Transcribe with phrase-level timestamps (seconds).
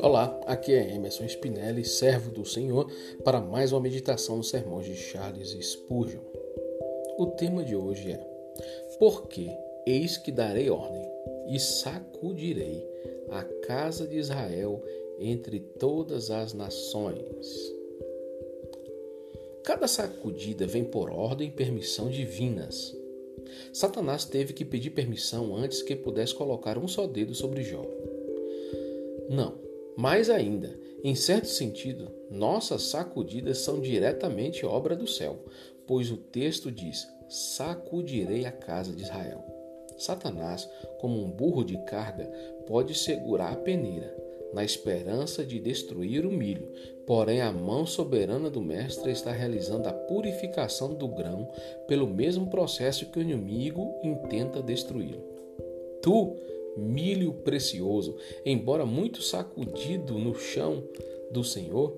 [0.00, 2.90] Olá, aqui é Emerson Spinelli, servo do Senhor,
[3.22, 6.20] para mais uma meditação nos sermões de Charles Spurgeon.
[7.18, 8.20] O tema de hoje é:
[8.98, 9.50] Porque
[9.86, 11.06] eis que darei ordem
[11.48, 12.88] e sacudirei
[13.28, 14.82] a casa de Israel
[15.18, 17.74] entre todas as nações.
[19.62, 22.96] Cada sacudida vem por ordem e permissão divinas.
[23.72, 27.84] Satanás teve que pedir permissão antes que pudesse colocar um só dedo sobre Jó.
[29.28, 29.58] Não,
[29.96, 35.44] mais ainda, em certo sentido, nossas sacudidas são diretamente obra do céu,
[35.86, 39.44] pois o texto diz: sacudirei a casa de Israel.
[39.98, 40.68] Satanás,
[41.00, 42.26] como um burro de carga,
[42.66, 44.14] pode segurar a peneira,
[44.52, 46.68] na esperança de destruir o milho,
[47.06, 51.48] porém a mão soberana do Mestre está realizando a purificação do grão
[51.86, 55.22] pelo mesmo processo que o inimigo intenta destruí-lo.
[56.00, 56.36] Tu,
[56.76, 60.82] milho precioso, embora muito sacudido no chão
[61.30, 61.96] do Senhor,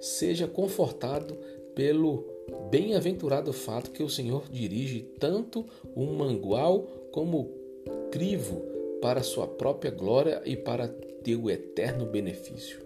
[0.00, 1.36] seja confortado
[1.74, 2.24] pelo
[2.70, 5.64] bem-aventurado fato que o Senhor dirige tanto
[5.94, 8.73] o mangual como o crivo
[9.04, 10.88] para sua própria glória e para
[11.22, 12.82] teu eterno benefício.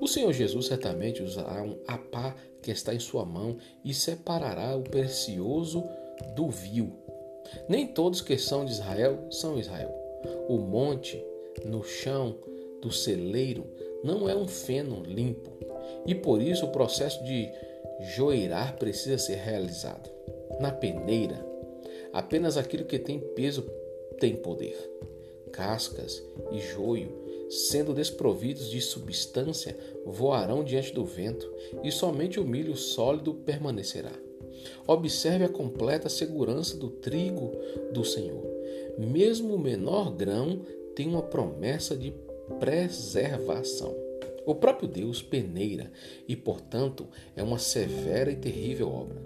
[0.00, 4.82] O Senhor Jesus certamente usará um apá que está em sua mão e separará o
[4.82, 5.84] precioso
[6.34, 6.90] do vil.
[7.68, 9.94] Nem todos que são de Israel são Israel.
[10.48, 11.24] O monte
[11.64, 12.36] no chão
[12.82, 13.64] do celeiro
[14.02, 15.52] não é um feno limpo
[16.08, 17.48] e por isso o processo de
[18.16, 20.10] joeirar precisa ser realizado.
[20.58, 21.38] Na peneira,
[22.12, 23.62] apenas aquilo que tem peso
[24.18, 24.76] tem poder.
[25.52, 32.76] Cascas e joio sendo desprovidos de substância, voarão diante do vento, e somente o milho
[32.76, 34.12] sólido permanecerá.
[34.86, 37.50] Observe a completa segurança do trigo
[37.92, 38.46] do Senhor.
[38.96, 40.60] Mesmo o menor grão
[40.94, 42.14] tem uma promessa de
[42.60, 43.96] preservação.
[44.46, 45.90] O próprio Deus peneira
[46.28, 49.22] e, portanto, é uma severa e terrível obra.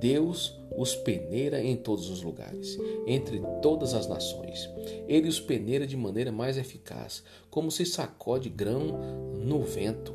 [0.00, 4.68] Deus os peneira em todos os lugares, entre todas as nações.
[5.06, 8.98] Ele os peneira de maneira mais eficaz, como se sacode grão
[9.36, 10.14] no vento.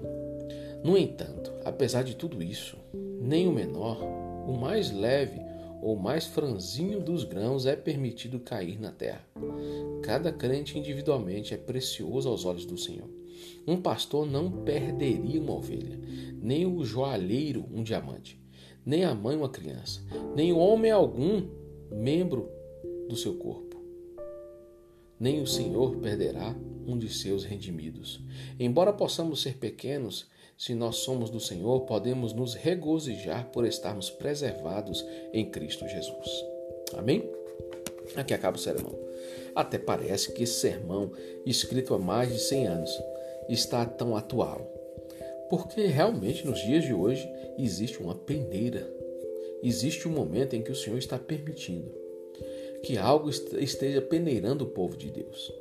[0.84, 2.78] No entanto, apesar de tudo isso,
[3.22, 4.01] nem o menor,
[4.47, 5.40] o mais leve
[5.84, 9.24] ou mais franzinho dos grãos é permitido cair na terra.
[10.01, 13.09] Cada crente individualmente é precioso aos olhos do Senhor.
[13.68, 16.00] Um pastor não perderia uma ovelha,
[16.41, 18.44] nem o joalheiro um diamante
[18.85, 20.01] nem a mãe uma criança,
[20.35, 21.47] nem o homem algum
[21.91, 22.50] membro
[23.09, 23.75] do seu corpo.
[25.19, 28.22] Nem o Senhor perderá um de seus redimidos.
[28.59, 35.06] Embora possamos ser pequenos, se nós somos do Senhor, podemos nos regozijar por estarmos preservados
[35.34, 36.29] em Cristo Jesus.
[36.97, 37.29] Amém?
[38.16, 38.94] Aqui acaba o sermão.
[39.56, 41.12] Até parece que esse sermão,
[41.45, 43.03] escrito há mais de 100 anos,
[43.50, 44.75] está tão atual.
[45.50, 48.91] Porque realmente nos dias de hoje existe uma peneira.
[49.63, 52.06] Existe um momento em que o Senhor está permitindo
[52.85, 55.51] que algo esteja peneirando o povo de Deus.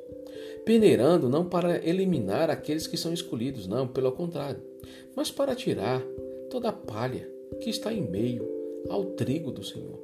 [0.64, 4.62] Peneirando não para eliminar aqueles que são escolhidos, não, pelo contrário,
[5.16, 6.02] mas para tirar
[6.50, 7.26] toda a palha
[7.62, 8.46] que está em meio
[8.90, 9.98] ao trigo do Senhor.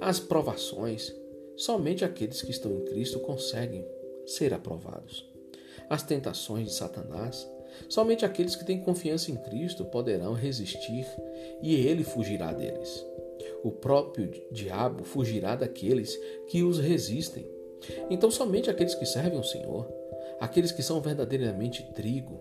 [0.00, 1.14] As provações,
[1.56, 3.86] somente aqueles que estão em Cristo conseguem
[4.26, 5.26] ser aprovados.
[5.88, 7.48] As tentações de Satanás
[7.88, 11.06] Somente aqueles que têm confiança em Cristo poderão resistir
[11.60, 13.04] e ele fugirá deles.
[13.62, 16.18] O próprio diabo fugirá daqueles
[16.48, 17.46] que os resistem.
[18.10, 19.88] Então, somente aqueles que servem o Senhor,
[20.40, 22.40] aqueles que são verdadeiramente trigo,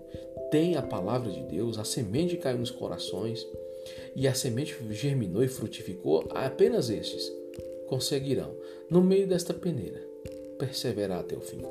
[0.50, 3.48] têm a palavra de Deus, a semente caiu nos corações
[4.16, 7.31] e a semente germinou e frutificou, apenas estes
[7.88, 8.56] conseguirão,
[8.90, 10.02] no meio desta peneira,
[10.58, 11.62] perseverar até o fim.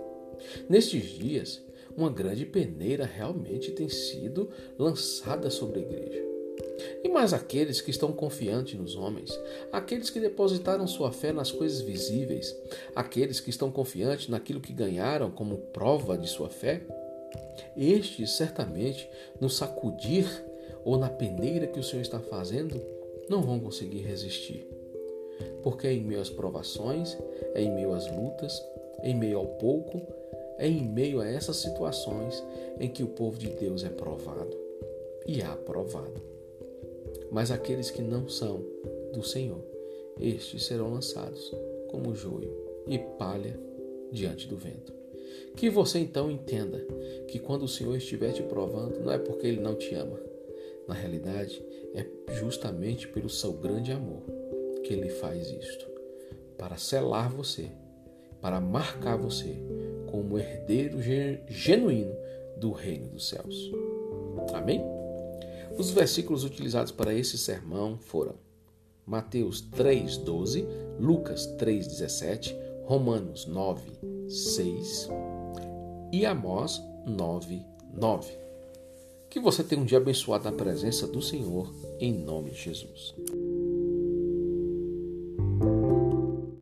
[0.69, 1.63] Nestes dias,
[1.97, 6.31] uma grande peneira realmente tem sido lançada sobre a igreja.
[7.03, 9.39] E mais aqueles que estão confiantes nos homens,
[9.73, 12.57] aqueles que depositaram sua fé nas coisas visíveis,
[12.95, 16.83] aqueles que estão confiantes naquilo que ganharam como prova de sua fé,
[17.77, 19.09] estes certamente
[19.41, 20.27] no sacudir
[20.85, 22.81] ou na peneira que o Senhor está fazendo,
[23.29, 24.67] não vão conseguir resistir.
[25.63, 27.17] Porque é em meio às provações,
[27.55, 28.63] é em meio às lutas,
[29.03, 30.03] é em meio ao pouco,
[30.61, 32.45] é em meio a essas situações
[32.79, 34.55] em que o povo de Deus é provado
[35.27, 36.21] e aprovado.
[37.33, 38.63] Mas aqueles que não são
[39.13, 39.65] do Senhor,
[40.21, 41.51] estes serão lançados
[41.89, 42.55] como joio
[42.87, 43.59] e palha
[44.13, 44.93] diante do vento.
[45.57, 46.79] Que você então entenda
[47.27, 50.21] que quando o Senhor estiver te provando, não é porque Ele não te ama.
[50.87, 51.65] Na realidade,
[51.95, 52.05] é
[52.35, 54.23] justamente pelo seu grande amor
[54.85, 55.89] que Ele faz isto
[56.59, 57.71] para selar você
[58.41, 59.57] para marcar você
[60.11, 60.99] como herdeiro
[61.49, 62.15] genuíno
[62.57, 63.71] do reino dos céus.
[64.53, 64.83] Amém?
[65.79, 68.35] Os versículos utilizados para esse sermão foram
[69.07, 70.67] Mateus 3:12,
[70.99, 72.55] Lucas 3:17,
[72.85, 75.09] Romanos 9:6
[76.13, 78.39] e Amós 9:9.
[79.29, 83.15] Que você tenha um dia abençoado na presença do Senhor, em nome de Jesus.